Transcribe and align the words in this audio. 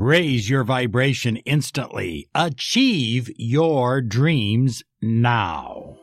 Raise 0.00 0.48
your 0.48 0.64
vibration 0.64 1.36
instantly. 1.44 2.26
Achieve 2.34 3.30
your 3.36 4.00
dreams 4.00 4.82
now. 5.02 5.98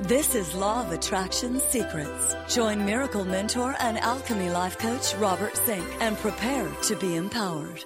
This 0.00 0.34
is 0.34 0.54
Law 0.54 0.80
of 0.80 0.90
Attraction 0.90 1.60
Secrets. 1.60 2.34
Join 2.48 2.86
Miracle 2.86 3.26
Mentor 3.26 3.76
and 3.78 3.98
Alchemy 3.98 4.48
Life 4.48 4.78
Coach 4.78 5.14
Robert 5.16 5.54
Zink 5.66 5.84
and 6.00 6.16
prepare 6.16 6.66
to 6.84 6.96
be 6.96 7.14
empowered. 7.16 7.84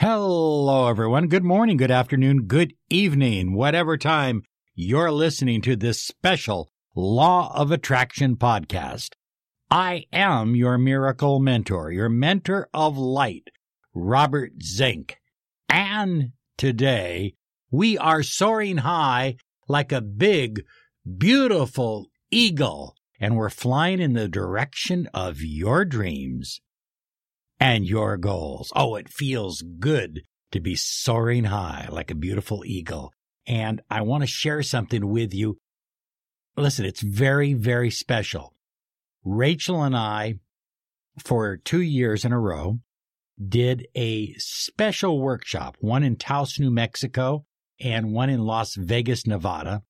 Hello, 0.00 0.88
everyone. 0.88 1.28
Good 1.28 1.44
morning, 1.44 1.76
good 1.76 1.90
afternoon, 1.90 2.44
good 2.44 2.72
evening, 2.88 3.52
whatever 3.52 3.98
time 3.98 4.42
you're 4.74 5.12
listening 5.12 5.60
to 5.60 5.76
this 5.76 6.02
special 6.02 6.70
Law 6.94 7.52
of 7.54 7.72
Attraction 7.72 8.36
podcast. 8.36 9.10
I 9.70 10.04
am 10.14 10.56
your 10.56 10.78
miracle 10.78 11.40
mentor, 11.40 11.92
your 11.92 12.08
mentor 12.08 12.70
of 12.72 12.96
light, 12.96 13.50
Robert 13.98 14.52
Zink. 14.62 15.16
And 15.70 16.32
today 16.58 17.34
we 17.70 17.96
are 17.96 18.22
soaring 18.22 18.76
high 18.78 19.36
like 19.68 19.90
a 19.90 20.02
big, 20.02 20.62
beautiful 21.16 22.06
eagle, 22.30 22.94
and 23.18 23.36
we're 23.36 23.48
flying 23.48 23.98
in 24.00 24.12
the 24.12 24.28
direction 24.28 25.08
of 25.14 25.40
your 25.40 25.86
dreams 25.86 26.60
and 27.58 27.86
your 27.86 28.18
goals. 28.18 28.70
Oh, 28.76 28.96
it 28.96 29.08
feels 29.08 29.64
good 29.80 30.20
to 30.52 30.60
be 30.60 30.76
soaring 30.76 31.44
high 31.44 31.88
like 31.90 32.10
a 32.10 32.14
beautiful 32.14 32.64
eagle. 32.66 33.14
And 33.46 33.80
I 33.90 34.02
want 34.02 34.24
to 34.24 34.28
share 34.28 34.62
something 34.62 35.08
with 35.08 35.32
you. 35.32 35.56
Listen, 36.54 36.84
it's 36.84 37.00
very, 37.00 37.54
very 37.54 37.90
special. 37.90 38.52
Rachel 39.24 39.82
and 39.82 39.96
I, 39.96 40.34
for 41.24 41.56
two 41.56 41.80
years 41.80 42.26
in 42.26 42.32
a 42.32 42.38
row, 42.38 42.80
did 43.44 43.86
a 43.94 44.32
special 44.38 45.20
workshop, 45.20 45.76
one 45.80 46.02
in 46.02 46.16
Taos, 46.16 46.58
New 46.58 46.70
Mexico, 46.70 47.44
and 47.80 48.12
one 48.12 48.30
in 48.30 48.40
Las 48.40 48.74
Vegas, 48.74 49.26
Nevada. 49.26 49.82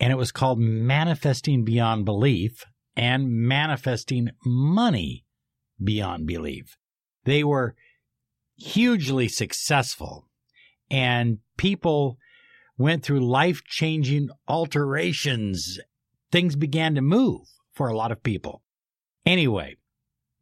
And 0.00 0.12
it 0.12 0.16
was 0.16 0.30
called 0.30 0.60
Manifesting 0.60 1.64
Beyond 1.64 2.04
Belief 2.04 2.64
and 2.94 3.30
Manifesting 3.30 4.30
Money 4.44 5.24
Beyond 5.82 6.26
Belief. 6.26 6.76
They 7.24 7.42
were 7.42 7.74
hugely 8.56 9.28
successful, 9.28 10.28
and 10.90 11.38
people 11.56 12.18
went 12.76 13.02
through 13.02 13.28
life 13.28 13.62
changing 13.64 14.28
alterations. 14.46 15.78
Things 16.30 16.54
began 16.54 16.94
to 16.94 17.02
move 17.02 17.42
for 17.72 17.88
a 17.88 17.96
lot 17.96 18.12
of 18.12 18.22
people. 18.22 18.62
Anyway, 19.26 19.76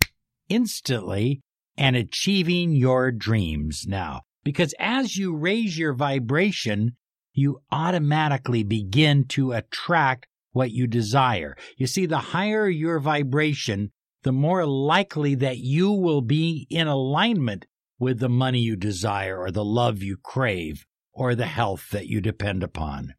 instantly 0.47 1.41
and 1.75 1.97
achieving 1.97 2.71
your 2.71 3.11
dreams 3.11 3.83
now. 3.85 4.21
Because 4.45 4.73
as 4.79 5.17
you 5.17 5.35
raise 5.35 5.77
your 5.77 5.93
vibration, 5.93 6.95
you 7.33 7.59
automatically 7.69 8.63
begin 8.63 9.27
to 9.27 9.51
attract 9.51 10.25
what 10.53 10.71
you 10.71 10.87
desire. 10.87 11.57
You 11.75 11.87
see, 11.87 12.05
the 12.05 12.17
higher 12.17 12.69
your 12.69 12.99
vibration, 12.99 13.91
the 14.23 14.31
more 14.31 14.65
likely 14.65 15.35
that 15.35 15.57
you 15.57 15.91
will 15.91 16.21
be 16.21 16.65
in 16.69 16.87
alignment 16.87 17.65
with 17.99 18.19
the 18.19 18.29
money 18.29 18.59
you 18.59 18.77
desire 18.77 19.37
or 19.37 19.51
the 19.51 19.65
love 19.65 20.01
you 20.01 20.15
crave 20.15 20.85
or 21.21 21.35
the 21.35 21.45
health 21.45 21.91
that 21.91 22.07
you 22.07 22.19
depend 22.19 22.63
upon. 22.63 23.13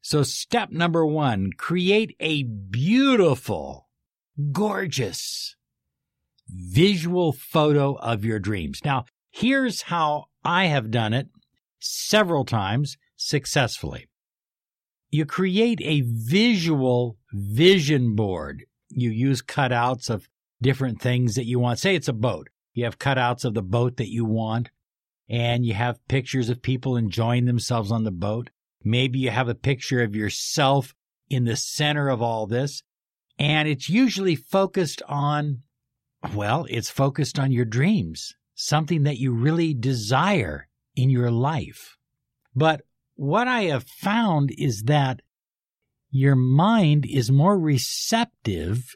So 0.00 0.22
step 0.22 0.70
number 0.70 1.04
one, 1.04 1.50
create 1.58 2.14
a 2.20 2.44
beautiful, 2.44 3.88
gorgeous 4.52 5.56
visual 6.48 7.32
photo 7.32 7.94
of 7.94 8.24
your 8.24 8.38
dreams. 8.38 8.80
Now, 8.84 9.06
here's 9.32 9.82
how 9.82 10.26
I 10.44 10.66
have 10.66 10.92
done 10.92 11.12
it 11.12 11.26
several 11.80 12.44
times 12.44 12.96
successfully. 13.16 14.06
You 15.10 15.26
create 15.26 15.80
a 15.82 16.02
visual 16.06 17.18
vision 17.32 18.14
board. 18.14 18.66
You 18.88 19.10
use 19.10 19.42
cutouts 19.42 20.08
of 20.10 20.28
different 20.62 21.02
things 21.02 21.34
that 21.34 21.46
you 21.46 21.58
want. 21.58 21.80
Say 21.80 21.96
it's 21.96 22.06
a 22.06 22.12
boat. 22.12 22.50
You 22.72 22.84
have 22.84 23.00
cutouts 23.00 23.44
of 23.44 23.54
the 23.54 23.62
boat 23.62 23.96
that 23.96 24.12
you 24.12 24.24
want, 24.24 24.70
and 25.28 25.64
you 25.64 25.74
have 25.74 26.06
pictures 26.08 26.48
of 26.48 26.62
people 26.62 26.96
enjoying 26.96 27.44
themselves 27.44 27.90
on 27.90 28.04
the 28.04 28.10
boat. 28.10 28.50
Maybe 28.84 29.18
you 29.18 29.30
have 29.30 29.48
a 29.48 29.54
picture 29.54 30.02
of 30.02 30.14
yourself 30.14 30.94
in 31.28 31.44
the 31.44 31.56
center 31.56 32.08
of 32.08 32.22
all 32.22 32.46
this, 32.46 32.82
and 33.38 33.68
it's 33.68 33.88
usually 33.88 34.36
focused 34.36 35.02
on, 35.08 35.62
well, 36.34 36.66
it's 36.70 36.90
focused 36.90 37.38
on 37.38 37.52
your 37.52 37.64
dreams, 37.64 38.34
something 38.54 39.02
that 39.02 39.18
you 39.18 39.32
really 39.32 39.74
desire 39.74 40.68
in 40.94 41.10
your 41.10 41.30
life. 41.30 41.96
But 42.54 42.82
what 43.16 43.48
I 43.48 43.62
have 43.62 43.84
found 43.84 44.52
is 44.56 44.84
that 44.84 45.20
your 46.10 46.36
mind 46.36 47.04
is 47.04 47.30
more 47.30 47.58
receptive 47.58 48.94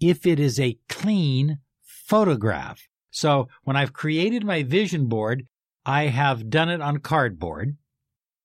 if 0.00 0.26
it 0.26 0.38
is 0.38 0.60
a 0.60 0.78
clean 0.88 1.58
photograph. 1.82 2.86
So 3.10 3.48
when 3.64 3.76
I've 3.76 3.92
created 3.92 4.44
my 4.44 4.62
vision 4.62 5.08
board, 5.08 5.46
I 5.88 6.06
have 6.06 6.50
done 6.50 6.68
it 6.68 6.80
on 6.80 6.98
cardboard 6.98 7.76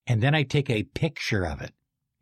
and 0.05 0.21
then 0.21 0.35
I 0.35 0.43
take 0.43 0.69
a 0.69 0.83
picture 0.83 1.43
of 1.43 1.59
it 1.59 1.73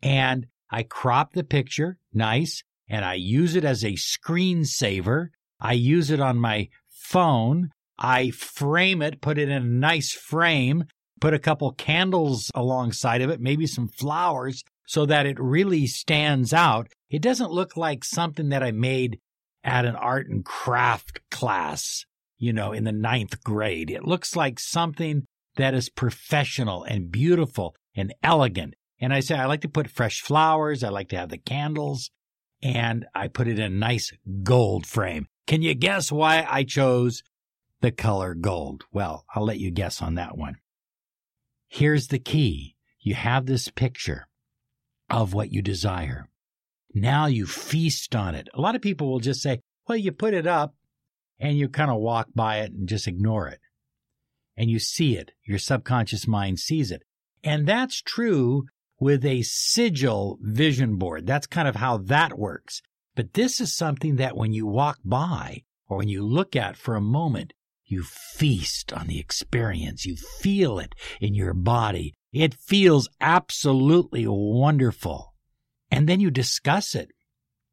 and 0.02 0.46
I 0.70 0.82
crop 0.82 1.34
the 1.34 1.44
picture 1.44 1.98
nice 2.14 2.62
and 2.88 3.04
I 3.04 3.14
use 3.14 3.54
it 3.54 3.62
as 3.62 3.84
a 3.84 3.92
screensaver. 3.92 5.28
I 5.60 5.74
use 5.74 6.10
it 6.10 6.20
on 6.20 6.38
my 6.38 6.70
phone. 6.88 7.68
I 7.98 8.30
frame 8.30 9.02
it, 9.02 9.20
put 9.20 9.36
it 9.36 9.50
in 9.50 9.62
a 9.62 9.66
nice 9.66 10.10
frame, 10.10 10.84
put 11.20 11.34
a 11.34 11.38
couple 11.38 11.70
candles 11.72 12.50
alongside 12.54 13.20
of 13.20 13.28
it, 13.28 13.42
maybe 13.42 13.66
some 13.66 13.88
flowers 13.88 14.64
so 14.86 15.04
that 15.04 15.26
it 15.26 15.38
really 15.38 15.86
stands 15.86 16.54
out. 16.54 16.88
It 17.10 17.20
doesn't 17.20 17.52
look 17.52 17.76
like 17.76 18.04
something 18.04 18.48
that 18.48 18.62
I 18.62 18.70
made 18.70 19.20
at 19.62 19.84
an 19.84 19.96
art 19.96 20.30
and 20.30 20.42
craft 20.42 21.20
class 21.30 22.06
you 22.40 22.52
know, 22.52 22.72
in 22.72 22.82
the 22.84 22.90
ninth 22.90 23.44
grade. 23.44 23.90
It 23.90 24.04
looks 24.04 24.34
like 24.34 24.58
something 24.58 25.26
that 25.56 25.74
is 25.74 25.90
professional 25.90 26.82
and 26.82 27.12
beautiful 27.12 27.76
and 27.94 28.12
elegant. 28.22 28.74
And 28.98 29.12
I 29.12 29.20
say, 29.20 29.36
I 29.36 29.44
like 29.44 29.60
to 29.60 29.68
put 29.68 29.90
fresh 29.90 30.22
flowers. 30.22 30.82
I 30.82 30.88
like 30.88 31.10
to 31.10 31.18
have 31.18 31.28
the 31.28 31.38
candles 31.38 32.10
and 32.62 33.06
I 33.14 33.28
put 33.28 33.46
it 33.46 33.58
in 33.58 33.64
a 33.72 33.76
nice 33.76 34.10
gold 34.42 34.86
frame. 34.86 35.26
Can 35.46 35.62
you 35.62 35.74
guess 35.74 36.10
why 36.10 36.46
I 36.48 36.64
chose 36.64 37.22
the 37.80 37.92
color 37.92 38.34
gold? 38.34 38.84
Well, 38.90 39.24
I'll 39.34 39.44
let 39.44 39.58
you 39.58 39.70
guess 39.70 40.00
on 40.00 40.14
that 40.14 40.36
one. 40.36 40.56
Here's 41.68 42.08
the 42.08 42.18
key. 42.18 42.74
You 43.00 43.14
have 43.14 43.46
this 43.46 43.68
picture 43.68 44.28
of 45.10 45.34
what 45.34 45.52
you 45.52 45.60
desire. 45.60 46.28
Now 46.94 47.26
you 47.26 47.46
feast 47.46 48.16
on 48.16 48.34
it. 48.34 48.48
A 48.54 48.60
lot 48.60 48.76
of 48.76 48.82
people 48.82 49.10
will 49.10 49.20
just 49.20 49.42
say, 49.42 49.60
well, 49.86 49.98
you 49.98 50.12
put 50.12 50.34
it 50.34 50.46
up 50.46 50.74
and 51.40 51.56
you 51.56 51.68
kind 51.68 51.90
of 51.90 52.00
walk 52.00 52.28
by 52.34 52.58
it 52.58 52.72
and 52.72 52.88
just 52.88 53.08
ignore 53.08 53.48
it. 53.48 53.60
And 54.56 54.70
you 54.70 54.78
see 54.78 55.16
it. 55.16 55.32
Your 55.44 55.58
subconscious 55.58 56.28
mind 56.28 56.58
sees 56.58 56.90
it. 56.90 57.02
And 57.42 57.66
that's 57.66 58.02
true 58.02 58.64
with 59.00 59.24
a 59.24 59.42
sigil 59.42 60.38
vision 60.42 60.96
board. 60.96 61.26
That's 61.26 61.46
kind 61.46 61.66
of 61.66 61.76
how 61.76 61.96
that 61.96 62.38
works. 62.38 62.82
But 63.16 63.32
this 63.32 63.60
is 63.60 63.74
something 63.74 64.16
that 64.16 64.36
when 64.36 64.52
you 64.52 64.66
walk 64.66 64.98
by 65.04 65.62
or 65.88 65.96
when 65.96 66.08
you 66.08 66.22
look 66.22 66.54
at 66.54 66.76
for 66.76 66.94
a 66.94 67.00
moment, 67.00 67.54
you 67.86 68.04
feast 68.04 68.92
on 68.92 69.08
the 69.08 69.18
experience. 69.18 70.04
You 70.04 70.16
feel 70.16 70.78
it 70.78 70.94
in 71.20 71.34
your 71.34 71.54
body. 71.54 72.14
It 72.32 72.54
feels 72.54 73.08
absolutely 73.20 74.26
wonderful. 74.28 75.34
And 75.90 76.08
then 76.08 76.20
you 76.20 76.30
discuss 76.30 76.94
it. 76.94 77.08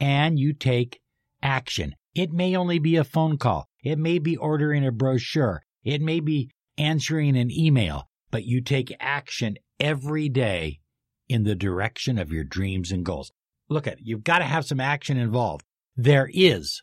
and 0.00 0.38
you 0.38 0.52
take 0.52 1.00
action. 1.42 1.94
It 2.14 2.32
may 2.32 2.56
only 2.56 2.78
be 2.80 2.96
a 2.96 3.04
phone 3.04 3.38
call. 3.38 3.68
It 3.82 3.98
may 3.98 4.18
be 4.18 4.36
ordering 4.36 4.84
a 4.84 4.90
brochure. 4.90 5.62
It 5.84 6.02
may 6.02 6.18
be 6.18 6.50
answering 6.76 7.36
an 7.36 7.50
email, 7.50 8.08
but 8.30 8.44
you 8.44 8.60
take 8.60 8.94
action 8.98 9.56
every 9.78 10.28
day 10.28 10.80
in 11.28 11.44
the 11.44 11.54
direction 11.54 12.18
of 12.18 12.32
your 12.32 12.44
dreams 12.44 12.90
and 12.90 13.04
goals. 13.04 13.30
Look 13.68 13.86
at 13.86 13.94
it. 13.94 14.00
You've 14.02 14.24
got 14.24 14.38
to 14.38 14.44
have 14.44 14.64
some 14.64 14.80
action 14.80 15.16
involved. 15.16 15.64
There 15.96 16.28
is 16.32 16.82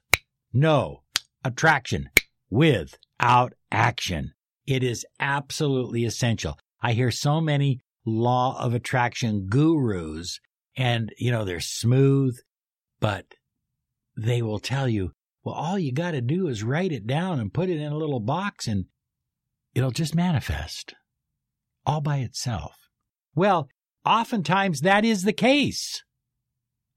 no 0.53 1.03
attraction 1.44 2.09
without 2.50 3.53
action. 3.71 4.33
It 4.65 4.83
is 4.83 5.06
absolutely 5.19 6.06
essential. 6.06 6.57
I 6.83 6.91
hear 6.91 7.12
so 7.12 7.39
many 7.39 7.80
law 8.06 8.62
of 8.62 8.74
attraction 8.74 9.47
gurus 9.47 10.39
and, 10.75 11.13
you 11.18 11.31
know, 11.31 11.45
they're 11.45 11.62
smooth, 11.62 12.38
but 13.00 13.25
they 14.18 14.41
will 14.41 14.59
tell 14.59 14.89
you, 14.89 15.13
well, 15.44 15.56
all 15.56 15.80
you 15.80 15.94
got 15.94 16.12
to 16.12 16.21
do 16.21 16.47
is 16.47 16.62
write 16.62 16.91
it 16.91 17.07
down 17.07 17.39
and 17.39 17.53
put 17.53 17.69
it 17.69 17.80
in 17.80 17.91
a 17.91 17.97
little 17.97 18.19
box 18.19 18.68
and 18.68 18.85
it'll 19.74 19.91
just 19.91 20.13
manifest 20.13 20.94
all 21.85 22.01
by 22.01 22.18
itself. 22.18 22.75
Well, 23.33 23.69
oftentimes 24.06 24.81
that 24.81 25.06
is 25.06 25.24
the 25.24 25.33
case. 25.33 26.03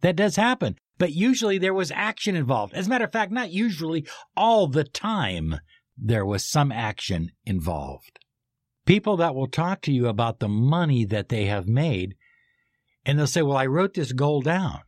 That 0.00 0.16
does 0.16 0.36
happen. 0.36 0.76
But 0.98 1.12
usually 1.12 1.58
there 1.58 1.74
was 1.74 1.92
action 1.92 2.34
involved. 2.34 2.74
As 2.74 2.86
a 2.86 2.90
matter 2.90 3.04
of 3.04 3.12
fact, 3.12 3.30
not 3.30 3.52
usually, 3.52 4.06
all 4.36 4.66
the 4.66 4.84
time 4.84 5.60
there 5.96 6.24
was 6.24 6.44
some 6.44 6.72
action 6.72 7.30
involved. 7.44 8.18
People 8.86 9.16
that 9.16 9.34
will 9.34 9.48
talk 9.48 9.82
to 9.82 9.92
you 9.92 10.06
about 10.06 10.38
the 10.38 10.48
money 10.48 11.04
that 11.04 11.28
they 11.28 11.46
have 11.46 11.66
made, 11.66 12.14
and 13.04 13.18
they'll 13.18 13.26
say, 13.26 13.42
Well, 13.42 13.56
I 13.56 13.66
wrote 13.66 13.94
this 13.94 14.12
goal 14.12 14.40
down. 14.40 14.80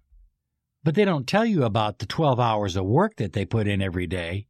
But 0.85 0.95
they 0.95 1.05
don't 1.05 1.27
tell 1.27 1.45
you 1.45 1.65
about 1.65 1.99
the 1.99 2.07
12 2.07 2.39
hours 2.39 2.77
of 2.77 2.87
work 2.87 3.17
that 3.17 3.33
they 3.33 3.45
put 3.45 3.67
in 3.67 3.83
every 3.83 4.07
day 4.07 4.47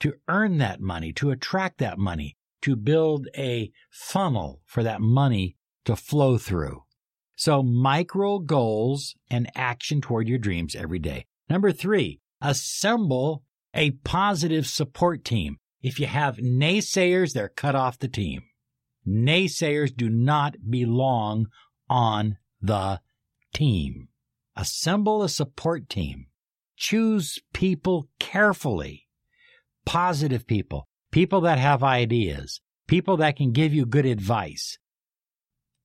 to 0.00 0.14
earn 0.28 0.58
that 0.58 0.80
money, 0.80 1.12
to 1.12 1.30
attract 1.30 1.78
that 1.78 1.98
money, 1.98 2.36
to 2.62 2.74
build 2.74 3.28
a 3.36 3.70
funnel 3.90 4.60
for 4.66 4.82
that 4.82 5.00
money 5.00 5.56
to 5.84 5.94
flow 5.94 6.36
through. 6.36 6.82
So 7.36 7.62
micro 7.62 8.40
goals 8.40 9.14
and 9.30 9.50
action 9.54 10.00
toward 10.00 10.28
your 10.28 10.38
dreams 10.38 10.74
every 10.74 10.98
day. 10.98 11.26
Number 11.48 11.72
three, 11.72 12.20
assemble 12.40 13.44
a 13.72 13.92
positive 13.92 14.66
support 14.66 15.24
team. 15.24 15.58
If 15.80 16.00
you 16.00 16.06
have 16.06 16.38
naysayers, 16.38 17.32
they're 17.32 17.48
cut 17.48 17.74
off 17.74 17.98
the 17.98 18.08
team. 18.08 18.42
Naysayers 19.06 19.94
do 19.94 20.08
not 20.08 20.56
belong 20.70 21.48
on 21.88 22.38
the 22.60 23.00
team. 23.52 24.08
Assemble 24.56 25.22
a 25.22 25.28
support 25.28 25.88
team. 25.88 26.26
Choose 26.76 27.38
people 27.52 28.08
carefully. 28.18 29.08
Positive 29.84 30.46
people. 30.46 30.88
People 31.10 31.40
that 31.42 31.58
have 31.58 31.82
ideas. 31.82 32.60
People 32.86 33.16
that 33.18 33.36
can 33.36 33.52
give 33.52 33.74
you 33.74 33.86
good 33.86 34.06
advice. 34.06 34.78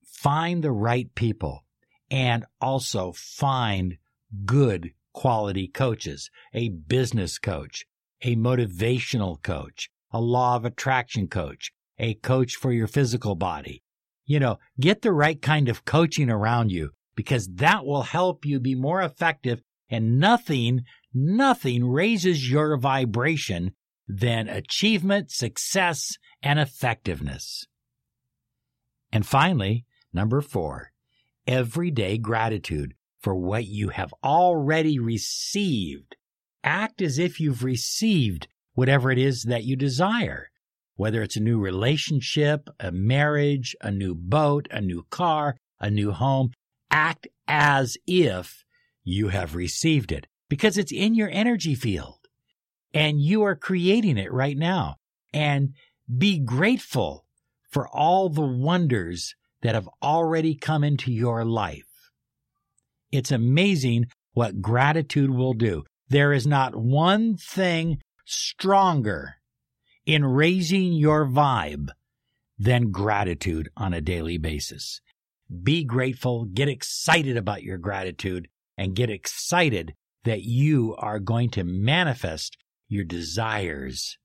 Find 0.04 0.63
the 0.63 0.72
right 0.72 1.13
people 1.15 1.65
and 2.12 2.45
also 2.60 3.13
find 3.13 3.98
good 4.45 4.92
quality 5.13 5.68
coaches. 5.68 6.30
A 6.54 6.69
business 6.69 7.38
coach, 7.38 7.86
a 8.22 8.36
motivational 8.36 9.42
coach, 9.42 9.89
a 10.12 10.19
law 10.19 10.56
of 10.56 10.65
attraction 10.65 11.27
coach, 11.27 11.72
a 12.00 12.16
coach 12.16 12.56
for 12.56 12.72
your 12.72 12.88
physical 12.88 13.36
body. 13.36 13.84
You 14.25 14.40
know, 14.40 14.60
get 14.80 15.01
the 15.01 15.12
right 15.12 15.42
kind 15.42 15.69
of 15.69 15.86
coaching 15.86 16.30
around 16.30 16.72
you 16.72 16.92
because 17.16 17.48
that 17.56 17.86
will 17.86 18.04
help 18.04 18.46
you 18.46 18.60
be 18.60 18.75
more 18.75 19.01
effective 19.01 19.62
and 19.90 20.19
nothing, 20.19 20.86
nothing 21.13 21.86
raises 21.86 22.50
your 22.50 22.78
vibration 22.78 23.74
than 24.07 24.48
achievement, 24.48 25.31
success, 25.31 26.18
and 26.42 26.60
effectiveness. 26.60 27.66
And 29.12 29.25
finally, 29.25 29.86
number 30.13 30.42
four, 30.42 30.92
everyday 31.48 32.18
gratitude 32.18 32.94
for 33.19 33.36
what 33.36 33.65
you 33.65 33.89
have 33.89 34.13
already 34.24 35.00
received. 35.00 36.15
Act 36.63 37.01
as 37.01 37.18
if 37.20 37.39
you've 37.39 37.63
received 37.63 38.48
whatever 38.74 39.12
it 39.12 39.18
is 39.18 39.44
that 39.44 39.63
you 39.63 39.75
desire 39.75 40.49
whether 41.00 41.24
it's 41.24 41.38
a 41.38 41.39
new 41.39 41.58
relationship, 41.58 42.70
a 42.77 42.91
marriage, 42.91 43.74
a 43.79 43.89
new 43.89 44.13
boat, 44.13 44.68
a 44.70 44.82
new 44.82 45.06
car, 45.10 45.56
a 45.79 45.89
new 45.89 46.12
home, 46.12 46.51
act 46.91 47.25
as 47.48 47.98
if 48.06 48.65
you 49.06 49.29
have 49.29 49.56
received 49.56 50.12
it 50.12 50.27
because 50.50 50.77
it's 50.77 50.91
in 50.91 51.15
your 51.15 51.29
energy 51.29 51.74
field 51.74 52.27
and 52.94 53.22
you 53.22 53.41
are 53.44 53.56
creating 53.56 54.18
it 54.18 54.29
right 54.29 54.58
now. 54.58 54.98
And 55.34 55.74
be 56.18 56.38
grateful 56.38 57.24
for 57.72 57.88
all 57.88 58.27
the 58.27 58.41
wonders 58.41 59.36
that 59.62 59.75
have 59.75 59.88
already 60.03 60.53
come 60.53 60.84
into 60.84 61.13
your 61.13 61.46
life. 61.46 62.12
It's 63.10 63.32
amazing 63.32 64.08
what 64.34 64.62
gratitude 64.62 65.29
will 65.29 65.53
do. 65.53 65.86
There 66.10 66.34
is 66.34 66.46
not 66.46 66.75
one 66.75 67.38
thing 67.38 68.00
stronger 68.25 69.36
in 70.10 70.25
raising 70.25 70.92
your 70.92 71.24
vibe 71.24 71.89
than 72.58 72.89
gratitude 72.89 73.70
on 73.78 73.94
a 73.94 74.01
daily 74.01 74.39
basis. 74.39 75.01
Be 75.62 75.84
grateful, 75.84 76.46
get 76.46 76.68
excited 76.68 77.38
about 77.38 77.62
your 77.62 77.78
gratitude, 77.78 78.48
and 78.75 78.96
get 78.96 79.12
excited 79.12 79.94
that 80.24 80.42
you 80.42 80.96
are 80.98 81.20
going 81.20 81.51
to 81.51 81.63
manifest 81.63 82.58
your 82.88 83.04
desires 83.04 84.18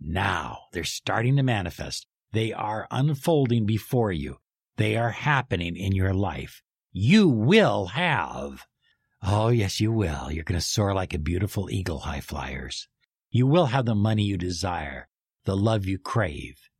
now. 0.00 0.62
They're 0.72 0.82
starting 0.82 1.36
to 1.36 1.44
manifest. 1.44 2.08
They 2.32 2.52
are 2.52 2.88
unfolding 2.90 3.66
before 3.66 4.10
you. 4.10 4.38
They 4.78 4.96
are 4.96 5.10
happening 5.10 5.76
in 5.76 5.92
your 5.92 6.12
life. 6.12 6.60
You 6.92 7.28
will 7.28 7.86
have. 7.86 8.66
Oh, 9.22 9.50
yes, 9.50 9.80
you 9.80 9.92
will. 9.92 10.32
You're 10.32 10.42
going 10.42 10.58
to 10.58 10.66
soar 10.66 10.92
like 10.92 11.14
a 11.14 11.18
beautiful 11.18 11.70
eagle, 11.70 12.00
high 12.00 12.20
flyers. 12.20 12.88
You 13.34 13.48
will 13.48 13.66
have 13.66 13.84
the 13.84 13.96
money 13.96 14.22
you 14.22 14.36
desire, 14.36 15.08
the 15.44 15.56
love 15.56 15.86
you 15.86 15.98
crave, 15.98 16.70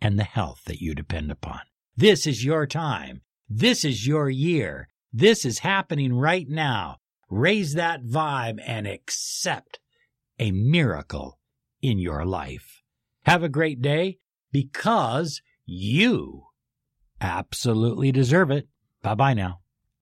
and 0.00 0.16
the 0.16 0.22
health 0.22 0.62
that 0.66 0.80
you 0.80 0.94
depend 0.94 1.32
upon. 1.32 1.62
This 1.96 2.28
is 2.28 2.44
your 2.44 2.64
time. 2.64 3.22
This 3.48 3.84
is 3.84 4.06
your 4.06 4.30
year. 4.30 4.86
This 5.12 5.44
is 5.44 5.58
happening 5.58 6.12
right 6.14 6.48
now. 6.48 6.98
Raise 7.28 7.74
that 7.74 8.04
vibe 8.04 8.60
and 8.64 8.86
accept 8.86 9.80
a 10.38 10.52
miracle 10.52 11.40
in 11.82 11.98
your 11.98 12.24
life. 12.24 12.84
Have 13.24 13.42
a 13.42 13.48
great 13.48 13.82
day 13.82 14.18
because 14.52 15.42
you 15.64 16.44
absolutely 17.20 18.12
deserve 18.12 18.52
it. 18.52 18.68
Bye 19.02 19.16
bye 19.16 19.34
now. 19.34 19.58